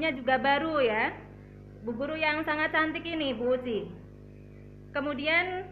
Nya 0.00 0.16
juga 0.16 0.40
baru 0.40 0.80
ya. 0.80 1.12
Bu 1.84 1.92
guru 1.92 2.16
yang 2.16 2.40
sangat 2.48 2.72
cantik 2.72 3.04
ini, 3.04 3.36
Bu 3.36 3.52
Uci. 3.52 3.84
Kemudian 4.96 5.68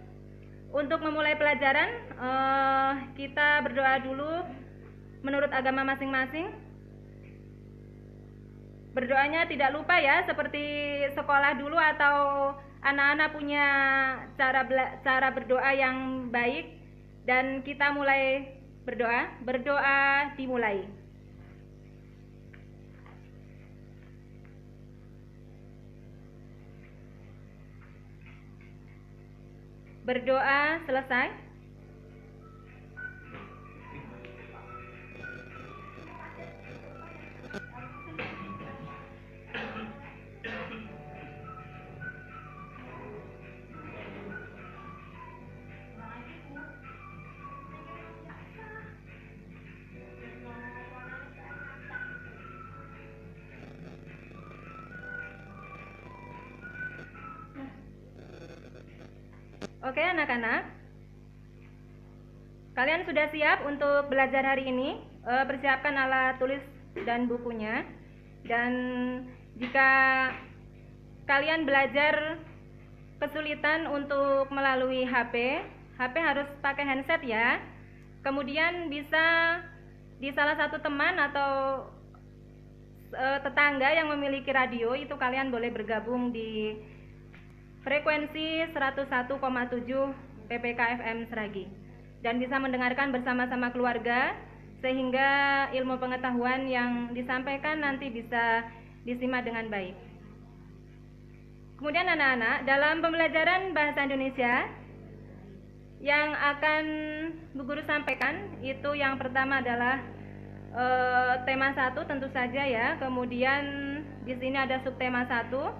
untuk 0.69 1.01
memulai 1.01 1.33
pelajaran, 1.41 1.89
uh, 2.21 2.93
kita 3.17 3.65
berdoa 3.65 4.05
dulu 4.05 4.45
menurut 5.25 5.49
agama 5.49 5.81
masing-masing. 5.81 6.53
Berdoanya 8.93 9.49
tidak 9.49 9.73
lupa 9.73 9.97
ya, 9.97 10.21
seperti 10.29 10.65
sekolah 11.17 11.57
dulu 11.57 11.81
atau 11.81 12.17
anak-anak 12.85 13.33
punya 13.33 13.67
cara 14.37 14.69
cara 15.01 15.29
berdoa 15.33 15.71
yang 15.73 16.29
baik 16.29 16.69
dan 17.25 17.65
kita 17.65 17.97
mulai 17.97 18.45
berdoa. 18.85 19.41
Berdoa 19.41 20.37
dimulai. 20.37 20.98
Berdoa 30.09 30.81
selesai. 30.89 31.48
Oke 59.89 60.05
anak-anak. 60.05 60.69
Kalian 62.77 63.09
sudah 63.09 63.25
siap 63.33 63.65
untuk 63.65 64.13
belajar 64.13 64.45
hari 64.45 64.69
ini? 64.69 65.01
E, 65.25 65.33
Persiapkan 65.49 65.97
alat 65.97 66.37
tulis 66.37 66.61
dan 67.09 67.25
bukunya. 67.25 67.89
Dan 68.45 68.73
jika 69.57 69.89
kalian 71.25 71.65
belajar 71.65 72.37
kesulitan 73.17 73.89
untuk 73.89 74.53
melalui 74.53 75.09
HP 75.09 75.65
HP 75.97 76.15
harus 76.21 76.49
pakai 76.61 76.85
handset 76.85 77.25
ya. 77.25 77.57
Kemudian 78.21 78.93
bisa 78.93 79.57
di 80.21 80.29
salah 80.37 80.61
satu 80.61 80.85
teman 80.85 81.17
atau 81.17 81.53
e, 83.09 83.27
tetangga 83.41 83.89
yang 83.89 84.13
memiliki 84.13 84.53
radio 84.53 84.93
Itu 84.93 85.17
kalian 85.17 85.49
boleh 85.49 85.73
bergabung 85.73 86.29
di 86.29 86.77
frekuensi 87.83 88.67
101,7 88.75 89.39
PPK 90.49 90.81
FM 91.03 91.19
Seragi 91.31 91.65
dan 92.23 92.43
bisa 92.43 92.59
mendengarkan 92.59 93.15
bersama-sama 93.15 93.71
keluarga 93.71 94.35
sehingga 94.79 95.67
ilmu 95.75 95.99
pengetahuan 95.99 96.67
yang 96.71 97.11
disampaikan 97.15 97.83
nanti 97.83 98.11
bisa 98.11 98.67
disimak 99.03 99.47
dengan 99.47 99.67
baik. 99.71 99.95
Kemudian 101.79 102.11
anak-anak, 102.11 102.67
dalam 102.67 102.99
pembelajaran 102.99 103.71
bahasa 103.71 104.03
Indonesia 104.03 104.67
yang 106.03 106.35
akan 106.35 106.85
Bu 107.55 107.63
Guru 107.67 107.83
sampaikan 107.87 108.59
itu 108.63 108.99
yang 108.99 109.19
pertama 109.19 109.63
adalah 109.63 110.03
e, 110.75 110.85
tema 111.47 111.71
satu 111.75 112.03
tentu 112.07 112.27
saja 112.35 112.67
ya. 112.67 112.99
Kemudian 112.99 113.63
di 114.27 114.35
sini 114.43 114.59
ada 114.59 114.83
subtema 114.83 115.27
satu 115.31 115.71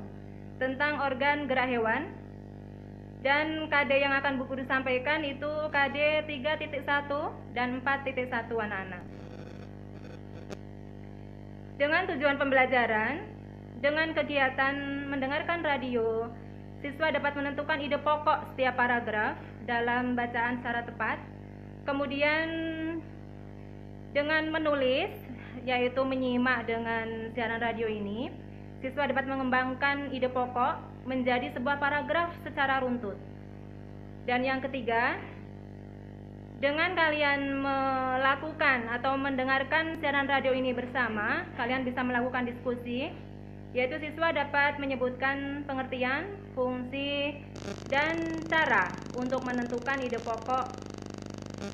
tentang 0.59 0.99
organ 0.99 1.47
gerak 1.47 1.71
hewan 1.71 2.11
dan 3.23 3.67
KD 3.67 3.91
yang 3.99 4.15
akan 4.15 4.39
buku 4.39 4.63
disampaikan 4.63 5.27
itu 5.27 5.51
KD 5.71 6.27
3.1 6.27 7.55
dan 7.55 7.83
4.1 7.83 8.31
anak-anak. 8.55 9.03
Dengan 11.79 12.03
tujuan 12.11 12.37
pembelajaran, 12.43 13.23
dengan 13.79 14.11
kegiatan 14.11 14.75
mendengarkan 15.07 15.63
radio, 15.63 16.27
siswa 16.83 17.15
dapat 17.15 17.39
menentukan 17.39 17.79
ide 17.79 17.99
pokok 18.03 18.55
setiap 18.55 18.75
paragraf 18.75 19.39
dalam 19.67 20.19
bacaan 20.19 20.59
secara 20.59 20.83
tepat. 20.83 21.19
Kemudian 21.87 22.47
dengan 24.11 24.51
menulis, 24.51 25.15
yaitu 25.63 26.03
menyimak 26.03 26.67
dengan 26.67 27.31
siaran 27.35 27.63
radio 27.63 27.87
ini, 27.87 28.35
Siswa 28.79 29.11
dapat 29.11 29.27
mengembangkan 29.27 30.15
ide 30.15 30.31
pokok 30.31 30.79
menjadi 31.03 31.51
sebuah 31.57 31.83
paragraf 31.83 32.31
secara 32.47 32.79
runtut. 32.79 33.19
Dan 34.23 34.47
yang 34.47 34.63
ketiga, 34.63 35.19
dengan 36.63 36.95
kalian 36.95 37.59
melakukan 37.59 38.87
atau 38.93 39.19
mendengarkan 39.19 39.99
siaran 39.99 40.31
radio 40.31 40.55
ini 40.55 40.71
bersama, 40.77 41.43
kalian 41.59 41.83
bisa 41.83 42.07
melakukan 42.07 42.47
diskusi, 42.47 43.11
yaitu 43.75 43.99
siswa 43.99 44.31
dapat 44.31 44.79
menyebutkan 44.79 45.67
pengertian, 45.67 46.29
fungsi, 46.55 47.41
dan 47.91 48.43
cara 48.47 48.95
untuk 49.19 49.43
menentukan 49.43 49.99
ide 50.07 50.23
pokok 50.23 50.71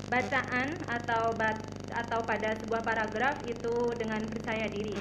bacaan 0.09 0.73
atau 0.89 1.37
bat, 1.37 1.61
atau 1.93 2.25
pada 2.25 2.57
sebuah 2.65 2.81
paragraf 2.81 3.45
itu 3.45 3.93
dengan 4.01 4.25
percaya 4.25 4.69
diri. 4.73 4.97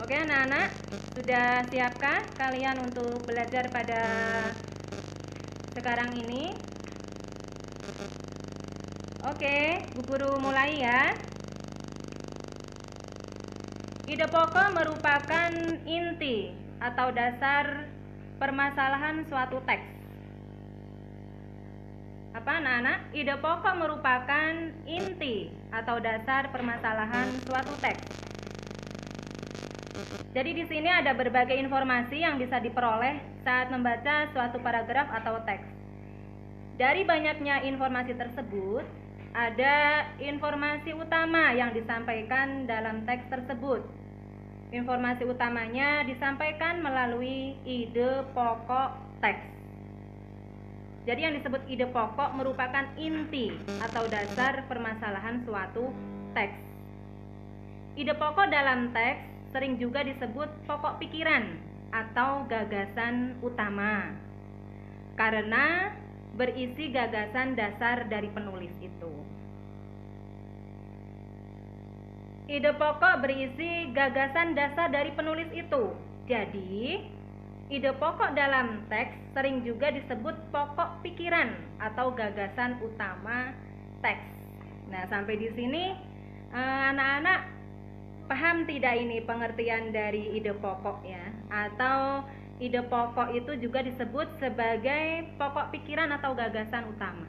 Oke 0.00 0.16
anak-anak, 0.16 0.72
sudah 1.12 1.60
siapkah 1.68 2.24
kalian 2.40 2.80
untuk 2.80 3.20
belajar 3.28 3.68
pada 3.68 4.00
sekarang 5.76 6.16
ini? 6.16 6.56
Oke, 9.28 9.84
Bu 9.92 10.00
Guru 10.08 10.40
mulai 10.40 10.80
ya. 10.80 11.12
Ide 14.08 14.24
pokok 14.24 14.72
merupakan 14.72 15.52
inti 15.84 16.56
atau 16.80 17.12
dasar 17.12 17.84
permasalahan 18.40 19.28
suatu 19.28 19.60
teks. 19.68 19.84
Apa 22.40 22.56
anak-anak? 22.56 23.12
Ide 23.12 23.36
pokok 23.36 23.74
merupakan 23.76 24.52
inti 24.88 25.52
atau 25.68 26.00
dasar 26.00 26.48
permasalahan 26.48 27.28
suatu 27.44 27.76
teks. 27.84 28.29
Jadi 30.30 30.62
di 30.62 30.64
sini 30.70 30.86
ada 30.86 31.10
berbagai 31.10 31.58
informasi 31.58 32.22
yang 32.22 32.38
bisa 32.38 32.62
diperoleh 32.62 33.18
saat 33.42 33.66
membaca 33.66 34.30
suatu 34.30 34.62
paragraf 34.62 35.10
atau 35.10 35.42
teks. 35.42 35.66
Dari 36.78 37.02
banyaknya 37.02 37.66
informasi 37.66 38.14
tersebut, 38.14 38.86
ada 39.34 40.06
informasi 40.22 40.94
utama 40.94 41.50
yang 41.50 41.74
disampaikan 41.74 42.62
dalam 42.70 43.02
teks 43.10 43.26
tersebut. 43.26 43.82
Informasi 44.70 45.26
utamanya 45.26 46.06
disampaikan 46.06 46.78
melalui 46.78 47.58
ide 47.66 48.22
pokok 48.30 49.18
teks. 49.18 49.42
Jadi 51.10 51.20
yang 51.26 51.34
disebut 51.42 51.66
ide 51.66 51.90
pokok 51.90 52.38
merupakan 52.38 52.86
inti 52.94 53.50
atau 53.82 54.06
dasar 54.06 54.62
permasalahan 54.70 55.42
suatu 55.42 55.90
teks. 56.38 56.54
Ide 57.98 58.14
pokok 58.14 58.46
dalam 58.46 58.94
teks 58.94 59.29
sering 59.50 59.78
juga 59.82 60.06
disebut 60.06 60.48
pokok 60.66 61.02
pikiran 61.02 61.58
atau 61.90 62.46
gagasan 62.46 63.34
utama 63.42 64.14
karena 65.18 65.90
berisi 66.38 66.94
gagasan 66.94 67.58
dasar 67.58 68.06
dari 68.06 68.30
penulis 68.30 68.72
itu. 68.78 69.12
Ide 72.50 72.74
pokok 72.74 73.22
berisi 73.22 73.94
gagasan 73.94 74.58
dasar 74.58 74.90
dari 74.90 75.14
penulis 75.14 75.46
itu. 75.54 75.94
Jadi, 76.26 76.98
ide 77.70 77.92
pokok 77.94 78.34
dalam 78.34 78.86
teks 78.90 79.14
sering 79.34 79.62
juga 79.62 79.94
disebut 79.94 80.34
pokok 80.50 81.02
pikiran 81.02 81.54
atau 81.78 82.10
gagasan 82.14 82.78
utama 82.82 83.54
teks. 84.02 84.26
Nah, 84.90 85.06
sampai 85.06 85.38
di 85.38 85.48
sini 85.54 85.94
eh, 86.50 86.82
anak-anak 86.90 87.59
Paham 88.30 88.62
tidak 88.62 88.94
ini 88.94 89.18
pengertian 89.26 89.90
dari 89.90 90.38
ide 90.38 90.54
pokok 90.54 91.02
ya? 91.02 91.34
Atau 91.50 92.22
ide 92.62 92.78
pokok 92.86 93.34
itu 93.34 93.58
juga 93.58 93.82
disebut 93.82 94.38
sebagai 94.38 95.34
pokok 95.34 95.74
pikiran 95.74 96.14
atau 96.14 96.38
gagasan 96.38 96.86
utama. 96.94 97.26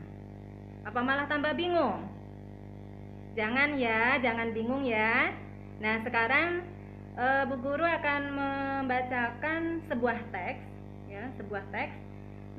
Apa 0.85 1.01
malah 1.01 1.25
tambah 1.25 1.57
bingung? 1.57 2.05
Jangan 3.33 3.81
ya, 3.81 4.21
jangan 4.21 4.53
bingung 4.53 4.85
ya. 4.85 5.33
Nah, 5.81 6.05
sekarang 6.05 6.69
e, 7.17 7.25
Bu 7.49 7.57
Guru 7.65 7.81
akan 7.81 8.21
membacakan 8.37 9.81
sebuah 9.89 10.21
teks 10.29 10.61
ya, 11.09 11.25
sebuah 11.41 11.65
teks. 11.73 11.97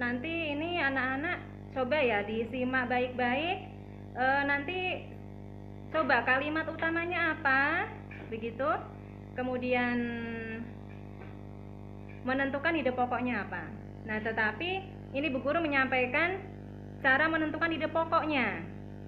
Nanti 0.03 0.51
ini 0.51 0.83
anak-anak 0.83 1.39
coba 1.79 1.95
ya 1.95 2.27
disimak 2.27 2.91
baik-baik. 2.91 3.71
E, 4.19 4.25
nanti 4.51 4.79
coba 5.95 6.27
kalimat 6.27 6.67
utamanya 6.67 7.39
apa? 7.39 8.02
Begitu 8.33 8.65
kemudian 9.37 9.97
menentukan 12.25 12.73
ide 12.79 12.93
pokoknya 12.95 13.45
apa. 13.45 13.69
Nah, 14.09 14.19
tetapi 14.23 14.71
ini 15.13 15.27
Bu 15.29 15.45
Guru 15.45 15.61
menyampaikan 15.61 16.41
cara 17.05 17.29
menentukan 17.29 17.71
ide 17.75 17.91
pokoknya. 17.91 18.63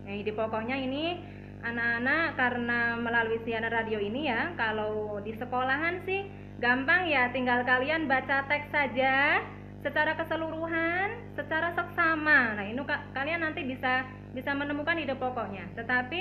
Nah, 0.04 0.14
ide 0.14 0.34
pokoknya 0.34 0.76
ini 0.76 1.22
anak-anak 1.64 2.36
karena 2.36 2.80
melalui 3.00 3.40
siaran 3.46 3.72
radio 3.72 3.96
ini 3.96 4.28
ya, 4.28 4.52
kalau 4.58 5.18
di 5.24 5.32
sekolahan 5.38 6.04
sih 6.04 6.28
gampang 6.60 7.08
ya, 7.08 7.32
tinggal 7.32 7.64
kalian 7.64 8.04
baca 8.04 8.44
teks 8.50 8.68
saja 8.68 9.40
secara 9.80 10.16
keseluruhan, 10.18 11.36
secara 11.38 11.72
seksama. 11.72 12.58
Nah, 12.58 12.66
ini 12.66 12.80
kalian 13.14 13.40
nanti 13.46 13.62
bisa 13.64 14.04
bisa 14.34 14.50
menemukan 14.52 14.98
ide 14.98 15.14
pokoknya. 15.14 15.70
Tetapi 15.78 16.20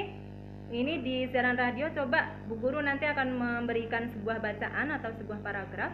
ini 0.73 1.05
di 1.05 1.15
siaran 1.29 1.53
radio 1.53 1.85
coba 1.93 2.33
Bu 2.49 2.57
Guru 2.57 2.81
nanti 2.81 3.05
akan 3.05 3.29
memberikan 3.37 4.09
sebuah 4.09 4.41
bacaan 4.41 4.89
atau 4.89 5.13
sebuah 5.21 5.39
paragraf. 5.45 5.93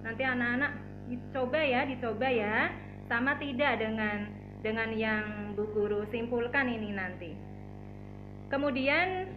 Nanti 0.00 0.24
anak-anak 0.24 0.72
dicoba 1.12 1.60
ya 1.60 1.84
dicoba 1.84 2.28
ya. 2.32 2.72
Sama 3.04 3.36
tidak 3.36 3.84
dengan 3.84 4.32
dengan 4.64 4.88
yang 4.96 5.52
Bu 5.52 5.68
Guru 5.76 6.08
simpulkan 6.08 6.72
ini 6.72 6.96
nanti. 6.96 7.36
Kemudian 8.48 9.28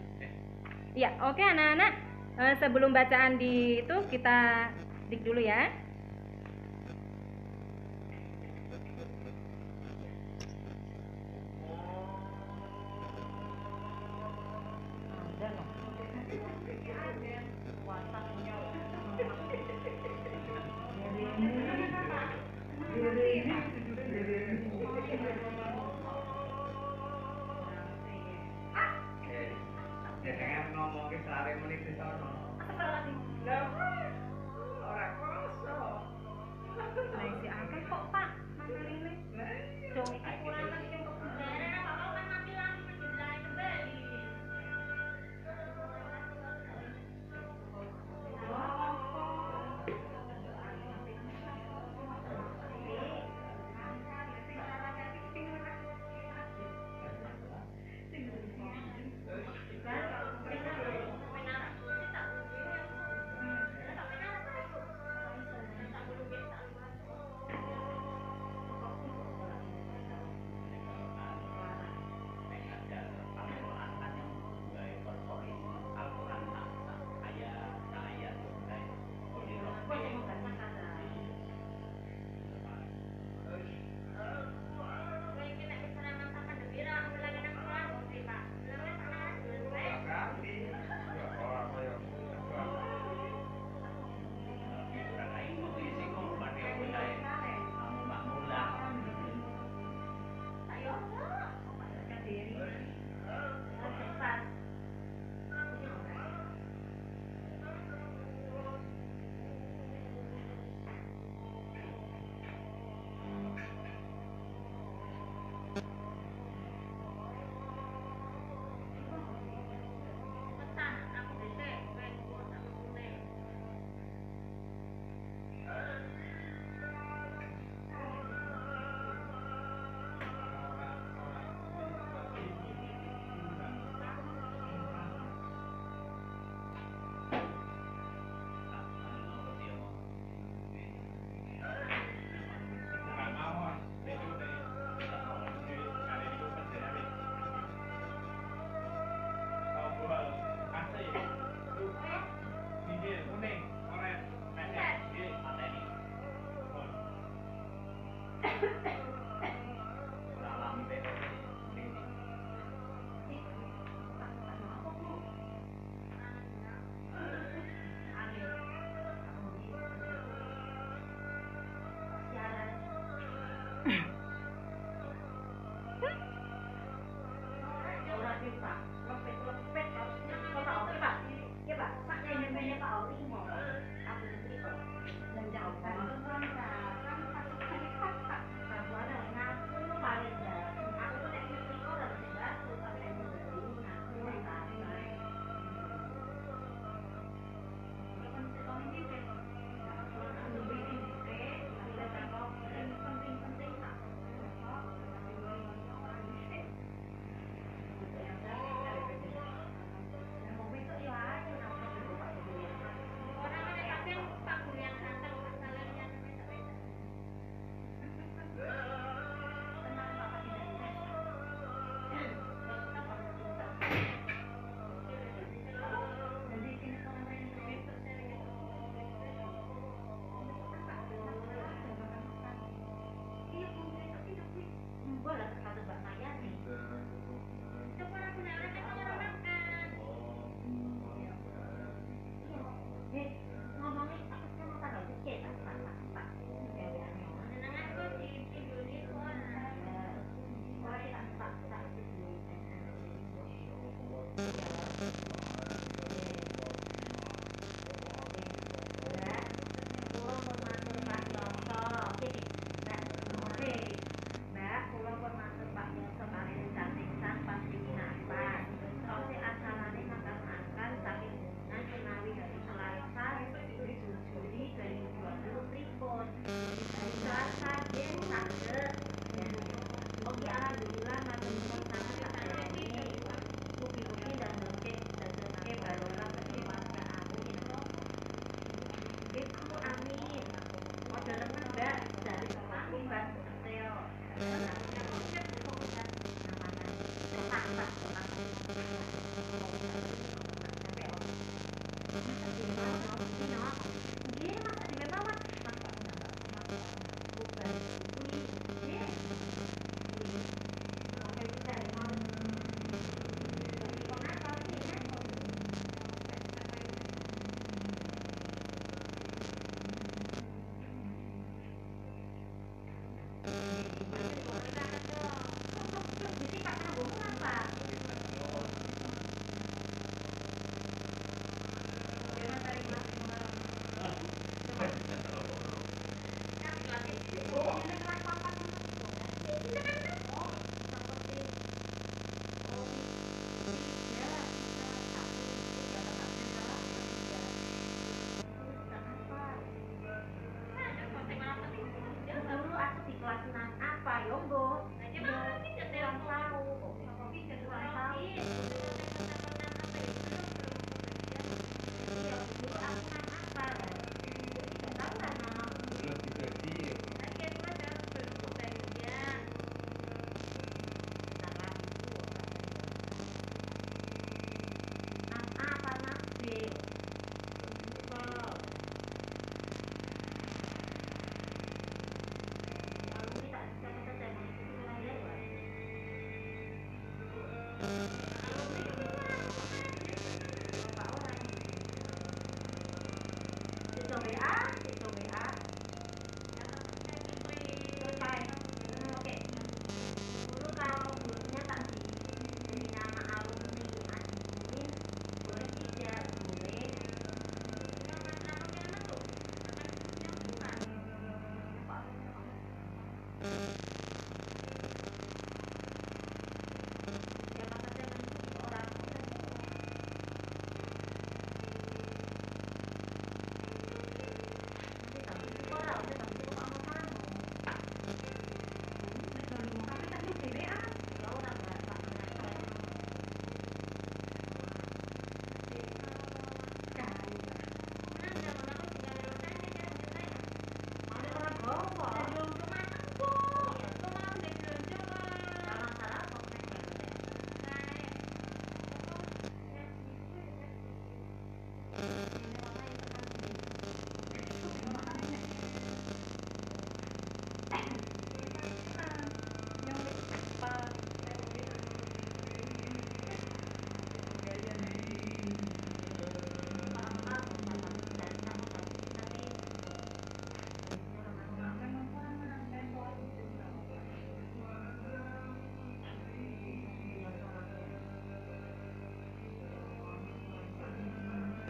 ya 0.96 1.12
oke 1.20 1.44
anak-anak. 1.44 1.92
Eh, 2.38 2.54
sebelum 2.62 2.94
bacaan 2.94 3.36
di 3.36 3.82
itu 3.82 3.96
kita 4.08 4.70
dik 5.10 5.26
dulu 5.26 5.42
ya 5.42 5.87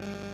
Mm-hmm. 0.01 0.28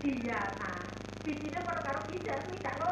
Iya, 0.00 0.40
nah. 0.60 0.80
Bisine 1.24 1.60
padha 1.60 1.80
karo 1.84 2.00
bisa 2.08 2.32
tidak 2.48 2.74
loro. 2.80 2.89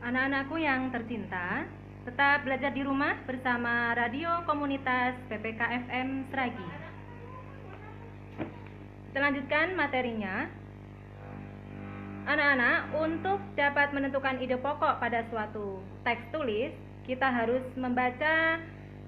Anak-anakku 0.00 0.56
yang 0.56 0.88
tercinta, 0.88 1.68
tetap 2.08 2.48
belajar 2.48 2.72
di 2.72 2.80
rumah 2.80 3.20
bersama 3.28 3.92
Radio 3.92 4.32
Komunitas 4.48 5.12
PPKFM 5.28 6.24
Seragi. 6.32 6.68
Kita 9.12 9.28
materinya. 9.76 10.48
Anak-anak, 12.24 12.96
untuk 12.96 13.44
dapat 13.60 13.92
menentukan 13.92 14.40
ide 14.40 14.56
pokok 14.56 15.04
pada 15.04 15.20
suatu 15.28 15.84
teks 16.00 16.32
tulis, 16.32 16.72
kita 17.04 17.28
harus 17.28 17.60
membaca 17.76 18.56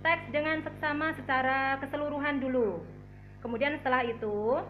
teks 0.04 0.28
dengan 0.28 0.60
seksama 0.60 1.16
secara 1.16 1.80
keseluruhan 1.80 2.36
dulu. 2.36 2.84
Kemudian 3.40 3.80
setelah 3.80 4.04
itu, 4.04 4.60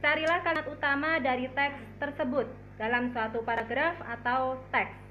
carilah 0.00 0.40
kalimat 0.40 0.64
utama 0.72 1.20
dari 1.20 1.44
teks 1.52 2.00
tersebut 2.00 2.48
dalam 2.80 3.12
suatu 3.12 3.44
paragraf 3.44 4.00
atau 4.16 4.56
teks. 4.72 5.07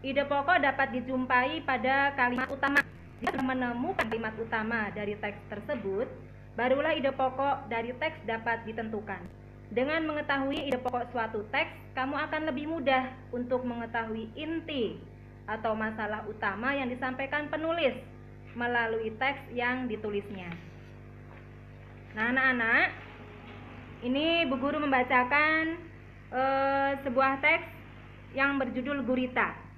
Ide 0.00 0.24
pokok 0.24 0.64
dapat 0.64 0.96
dijumpai 0.96 1.60
pada 1.68 2.16
kalimat 2.16 2.48
utama. 2.48 2.80
Jika 3.20 3.36
menemukan 3.36 4.08
kalimat 4.08 4.32
utama 4.40 4.88
dari 4.96 5.12
teks 5.20 5.36
tersebut, 5.52 6.08
barulah 6.56 6.96
ide 6.96 7.12
pokok 7.12 7.68
dari 7.68 7.92
teks 8.00 8.16
dapat 8.24 8.64
ditentukan. 8.64 9.20
Dengan 9.68 10.00
mengetahui 10.08 10.72
ide 10.72 10.80
pokok 10.80 11.12
suatu 11.12 11.44
teks, 11.52 11.92
kamu 11.92 12.16
akan 12.16 12.48
lebih 12.48 12.72
mudah 12.72 13.12
untuk 13.28 13.60
mengetahui 13.60 14.32
inti 14.40 14.96
atau 15.44 15.76
masalah 15.76 16.24
utama 16.24 16.72
yang 16.72 16.88
disampaikan 16.88 17.52
penulis 17.52 17.92
melalui 18.56 19.12
teks 19.20 19.52
yang 19.52 19.84
ditulisnya. 19.84 20.48
Nah, 22.16 22.32
anak-anak, 22.32 22.88
ini 24.08 24.48
Bu 24.48 24.56
Guru 24.56 24.80
membacakan 24.80 25.76
eh, 26.32 26.90
sebuah 27.04 27.32
teks 27.44 27.68
yang 28.32 28.56
berjudul 28.56 29.04
Gurita. 29.04 29.68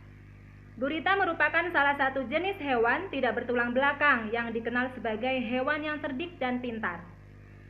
Gurita 0.83 1.15
merupakan 1.15 1.63
salah 1.71 1.95
satu 1.95 2.27
jenis 2.27 2.59
hewan 2.59 3.07
tidak 3.15 3.39
bertulang 3.39 3.71
belakang 3.71 4.35
yang 4.35 4.51
dikenal 4.51 4.91
sebagai 4.99 5.31
hewan 5.47 5.79
yang 5.79 6.03
cerdik 6.03 6.35
dan 6.43 6.59
pintar. 6.59 7.07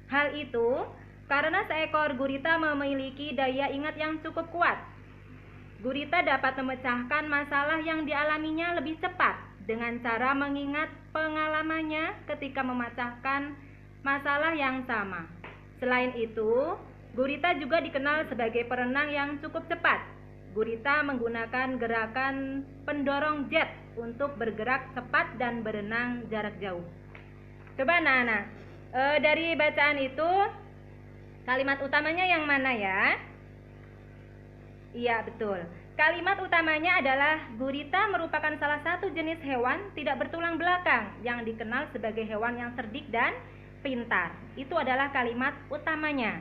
Hal 0.08 0.32
itu 0.32 0.88
karena 1.28 1.60
seekor 1.68 2.16
gurita 2.16 2.56
memiliki 2.56 3.36
daya 3.36 3.68
ingat 3.68 4.00
yang 4.00 4.16
cukup 4.24 4.48
kuat. 4.48 4.80
Gurita 5.84 6.24
dapat 6.24 6.56
memecahkan 6.56 7.28
masalah 7.28 7.84
yang 7.84 8.08
dialaminya 8.08 8.80
lebih 8.80 8.96
cepat 8.96 9.36
dengan 9.68 10.00
cara 10.00 10.32
mengingat 10.32 10.88
pengalamannya 11.12 12.16
ketika 12.32 12.64
memecahkan 12.64 13.52
masalah 14.00 14.56
yang 14.56 14.88
sama. 14.88 15.28
Selain 15.84 16.16
itu, 16.16 16.80
gurita 17.12 17.52
juga 17.60 17.84
dikenal 17.84 18.24
sebagai 18.32 18.64
perenang 18.64 19.12
yang 19.12 19.36
cukup 19.44 19.68
cepat. 19.68 20.00
Gurita 20.52 21.00
menggunakan 21.00 21.80
gerakan 21.80 22.64
pendorong 22.84 23.48
jet 23.48 23.72
untuk 23.96 24.36
bergerak 24.36 24.92
cepat 24.92 25.40
dan 25.40 25.64
berenang 25.64 26.28
jarak 26.28 26.56
jauh. 26.60 26.84
Coba 27.76 28.04
anak-anak, 28.04 28.44
e, 28.92 29.00
dari 29.24 29.56
bacaan 29.56 29.96
itu 29.96 30.30
Kalimat 31.42 31.82
utamanya 31.82 32.22
yang 32.22 32.46
mana 32.46 32.70
ya? 32.70 33.18
Iya, 34.94 35.26
betul. 35.26 35.58
Kalimat 35.98 36.38
utamanya 36.38 37.02
adalah 37.02 37.50
gurita 37.58 38.06
merupakan 38.14 38.54
salah 38.62 38.78
satu 38.86 39.10
jenis 39.10 39.42
hewan 39.42 39.90
tidak 39.98 40.22
bertulang 40.22 40.54
belakang 40.54 41.10
yang 41.26 41.42
dikenal 41.42 41.90
sebagai 41.90 42.22
hewan 42.22 42.54
yang 42.54 42.70
cerdik 42.78 43.10
dan 43.10 43.34
pintar. 43.82 44.38
Itu 44.54 44.78
adalah 44.78 45.10
kalimat 45.10 45.58
utamanya. 45.66 46.38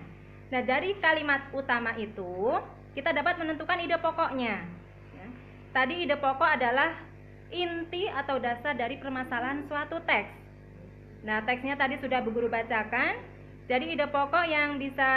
Nah, 0.54 0.62
dari 0.62 0.93
kalimat 1.02 1.50
utama 1.50 1.97
itu, 1.97 2.62
kita 2.92 3.16
dapat 3.16 3.40
menentukan 3.40 3.80
ide 3.80 3.96
pokoknya. 4.00 4.68
Ya. 5.16 5.28
Tadi 5.72 6.04
ide 6.04 6.20
pokok 6.20 6.50
adalah 6.60 6.92
inti 7.52 8.08
atau 8.08 8.40
dasar 8.40 8.76
dari 8.76 9.00
permasalahan 9.00 9.64
suatu 9.68 10.00
teks. 10.04 10.32
Nah, 11.22 11.44
teksnya 11.46 11.78
tadi 11.78 12.02
sudah 12.02 12.20
Bu 12.24 12.34
Guru 12.36 12.52
bacakan. 12.52 13.20
Jadi 13.72 13.96
ide 13.96 14.08
pokok 14.12 14.44
yang 14.48 14.76
bisa 14.76 15.12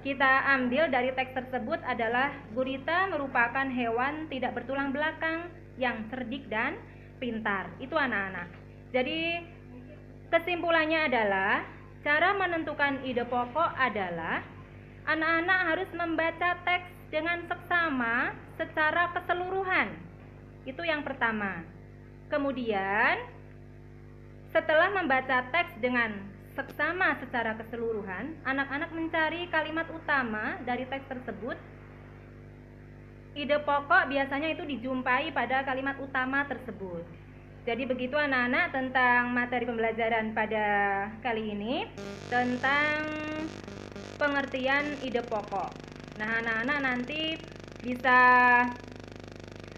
kita 0.00 0.32
ambil 0.54 0.86
dari 0.86 1.10
teks 1.12 1.34
tersebut 1.34 1.82
adalah 1.82 2.30
gurita 2.54 3.10
merupakan 3.10 3.66
hewan 3.66 4.30
tidak 4.30 4.54
bertulang 4.54 4.94
belakang 4.94 5.50
yang 5.76 6.06
cerdik 6.08 6.46
dan 6.48 6.78
pintar. 7.18 7.68
Itu 7.82 7.98
anak-anak. 7.98 8.48
Jadi 8.94 9.44
kesimpulannya 10.30 11.10
adalah 11.10 11.66
cara 12.06 12.32
menentukan 12.38 13.02
ide 13.02 13.26
pokok 13.26 13.74
adalah 13.74 14.55
anak-anak 15.06 15.60
harus 15.70 15.90
membaca 15.94 16.50
teks 16.66 16.90
dengan 17.14 17.38
seksama 17.46 18.34
secara 18.58 19.14
keseluruhan. 19.14 19.88
Itu 20.66 20.82
yang 20.82 21.06
pertama. 21.06 21.62
Kemudian 22.26 23.22
setelah 24.50 24.90
membaca 24.90 25.46
teks 25.54 25.78
dengan 25.78 26.10
seksama 26.58 27.14
secara 27.22 27.54
keseluruhan, 27.54 28.34
anak-anak 28.42 28.90
mencari 28.90 29.46
kalimat 29.52 29.86
utama 29.94 30.58
dari 30.66 30.88
teks 30.90 31.06
tersebut. 31.06 31.54
Ide 33.36 33.60
pokok 33.62 34.08
biasanya 34.08 34.48
itu 34.56 34.64
dijumpai 34.64 35.30
pada 35.30 35.60
kalimat 35.62 36.00
utama 36.00 36.48
tersebut. 36.48 37.04
Jadi 37.68 37.82
begitu 37.84 38.16
anak-anak 38.16 38.72
tentang 38.72 39.28
materi 39.34 39.68
pembelajaran 39.68 40.32
pada 40.32 40.66
kali 41.20 41.52
ini 41.52 41.84
tentang 42.32 43.04
pengertian 44.16 44.96
ide 45.04 45.22
pokok. 45.22 45.70
Nah, 46.16 46.40
anak-anak 46.40 46.78
nanti 46.80 47.36
bisa 47.84 48.20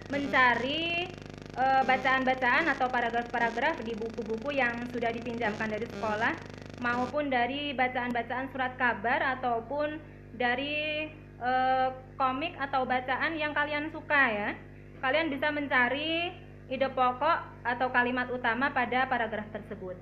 mencari 0.09 1.11
eh, 1.59 1.83
bacaan-bacaan 1.85 2.70
atau 2.72 2.87
paragraf-paragraf 2.88 3.83
di 3.85 3.92
buku-buku 3.98 4.57
yang 4.57 4.88
sudah 4.88 5.12
dipinjamkan 5.12 5.68
dari 5.68 5.85
sekolah 5.85 6.33
maupun 6.79 7.29
dari 7.29 7.74
bacaan-bacaan 7.74 8.48
surat 8.55 8.79
kabar 8.79 9.37
ataupun 9.38 9.98
dari 10.38 11.11
eh, 11.42 11.88
komik 12.16 12.55
atau 12.57 12.87
bacaan 12.88 13.37
yang 13.37 13.53
kalian 13.53 13.90
suka 13.90 14.22
ya. 14.31 14.51
Kalian 14.98 15.31
bisa 15.31 15.51
mencari 15.55 16.33
ide 16.70 16.88
pokok 16.90 17.38
atau 17.66 17.88
kalimat 17.90 18.31
utama 18.31 18.70
pada 18.70 19.07
paragraf 19.11 19.46
tersebut. 19.51 19.94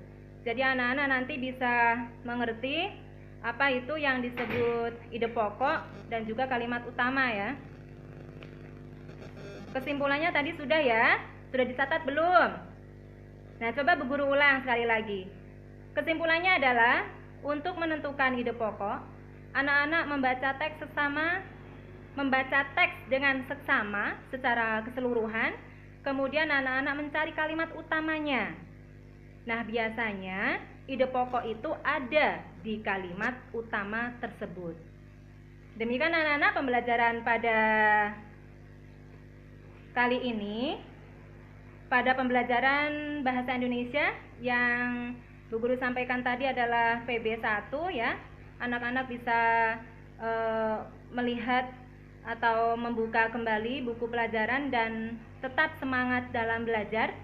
Jadi 0.47 0.63
anak-anak 0.63 1.07
nanti 1.11 1.35
bisa 1.35 2.07
mengerti 2.23 3.06
apa 3.47 3.71
itu 3.71 3.95
yang 3.95 4.19
disebut 4.19 4.91
ide 5.07 5.31
pokok 5.31 5.87
dan 6.11 6.27
juga 6.27 6.51
kalimat 6.51 6.83
utama 6.83 7.31
ya. 7.31 7.55
Kesimpulannya 9.71 10.35
tadi 10.35 10.51
sudah 10.59 10.81
ya? 10.83 11.15
Sudah 11.55 11.63
dicatat 11.63 12.03
belum? 12.03 12.49
Nah, 13.63 13.69
coba 13.71 13.95
Bu 13.95 14.05
Guru 14.11 14.35
ulang 14.35 14.67
sekali 14.67 14.83
lagi. 14.83 15.21
Kesimpulannya 15.95 16.59
adalah 16.59 17.07
untuk 17.39 17.79
menentukan 17.79 18.35
ide 18.35 18.51
pokok, 18.51 18.99
anak-anak 19.55 20.03
membaca 20.11 20.49
teks 20.59 20.83
sesama 20.83 21.39
membaca 22.17 22.65
teks 22.73 22.97
dengan 23.13 23.45
seksama 23.45 24.17
secara 24.33 24.81
keseluruhan, 24.89 25.53
kemudian 26.01 26.49
anak-anak 26.49 26.97
mencari 26.97 27.31
kalimat 27.37 27.69
utamanya. 27.77 28.57
Nah, 29.45 29.61
biasanya 29.61 30.57
ide 30.89 31.05
pokok 31.05 31.45
itu 31.45 31.69
ada 31.85 32.41
di 32.67 32.83
kalimat 32.83 33.31
utama 33.55 34.11
tersebut. 34.19 34.75
Demikian 35.79 36.11
anak-anak 36.11 36.51
pembelajaran 36.51 37.15
pada 37.23 37.59
kali 39.95 40.19
ini 40.19 40.75
pada 41.87 42.11
pembelajaran 42.19 43.23
bahasa 43.23 43.55
Indonesia 43.55 44.11
yang 44.43 45.15
Bu 45.47 45.63
Guru 45.63 45.79
sampaikan 45.79 46.19
tadi 46.27 46.43
adalah 46.43 47.07
PB1 47.07 47.71
ya. 47.95 48.19
Anak-anak 48.59 49.07
bisa 49.07 49.39
e, 50.19 50.29
melihat 51.15 51.71
atau 52.27 52.75
membuka 52.75 53.31
kembali 53.31 53.87
buku 53.87 54.11
pelajaran 54.11 54.67
dan 54.67 55.15
tetap 55.39 55.71
semangat 55.79 56.27
dalam 56.35 56.67
belajar. 56.67 57.15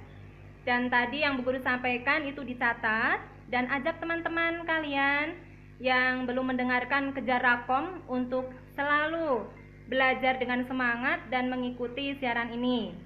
Dan 0.63 0.87
tadi 0.87 1.27
yang 1.27 1.35
Bu 1.35 1.43
Guru 1.43 1.59
sampaikan 1.59 2.23
itu 2.23 2.39
dicatat 2.47 3.32
dan 3.53 3.69
ajak 3.69 4.01
teman-teman 4.01 4.65
kalian 4.65 5.37
yang 5.77 6.25
belum 6.25 6.57
mendengarkan 6.57 7.13
kejar 7.13 7.37
rakom 7.37 8.01
untuk 8.09 8.49
selalu 8.73 9.45
belajar 9.85 10.41
dengan 10.41 10.65
semangat 10.65 11.21
dan 11.29 11.53
mengikuti 11.53 12.17
siaran 12.17 12.49
ini. 12.49 12.97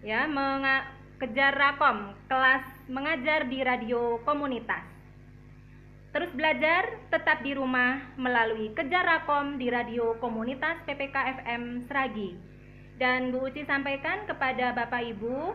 Ya, 0.00 0.24
kejar 1.20 1.52
rakom 1.52 2.16
kelas 2.32 2.64
mengajar 2.88 3.44
di 3.44 3.60
radio 3.60 4.16
komunitas. 4.24 4.88
Terus 6.16 6.32
belajar 6.32 6.96
tetap 7.12 7.44
di 7.44 7.54
rumah 7.54 8.02
melalui 8.18 8.74
Kejar 8.74 9.06
Rakom 9.06 9.62
di 9.62 9.70
radio 9.70 10.18
komunitas 10.18 10.82
PPK 10.82 11.14
FM 11.38 11.86
Seragi. 11.86 12.34
Dan 12.98 13.30
Bu 13.30 13.46
Uci 13.46 13.62
sampaikan 13.62 14.26
kepada 14.26 14.74
Bapak 14.74 15.06
Ibu 15.06 15.54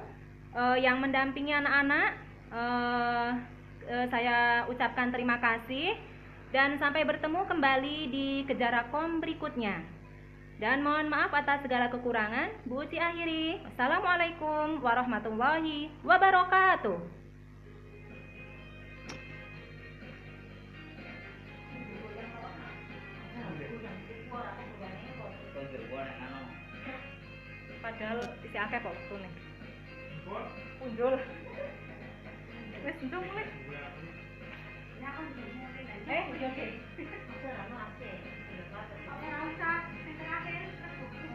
uh, 0.56 0.78
yang 0.80 1.04
mendampingi 1.04 1.51
anak-anak, 1.51 2.12
uh, 2.56 3.55
uh, 3.89 4.06
saya 4.10 4.65
ucapkan 4.69 5.13
terima 5.13 5.38
kasih 5.38 5.98
dan 6.54 6.78
sampai 6.78 7.04
bertemu 7.04 7.45
kembali 7.45 7.98
di 8.10 8.28
Kejar 8.48 8.74
Rakom 8.74 9.21
berikutnya. 9.21 9.82
Dan 10.56 10.88
mohon 10.88 11.12
maaf 11.12 11.36
atas 11.36 11.67
segala 11.67 11.91
kekurangan. 11.91 12.48
Bu 12.63 12.88
akhiri. 12.88 13.60
Assalamualaikum 13.76 14.80
warahmatullahi 14.80 15.91
wabarakatuh. 16.08 17.26
padahal 27.86 28.17
isi 28.41 28.58
akeh 28.58 28.80
kok 28.82 28.98
nih 29.21 29.34
punjul 30.82 31.13
ndung 33.06 33.26
wis 33.30 33.50
Eh, 36.08 36.38
yo 36.41 36.48
qué. 36.56 36.86